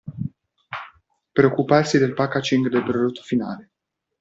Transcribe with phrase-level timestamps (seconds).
[1.31, 3.69] Preoccuparsi del packaging del prodotto finale.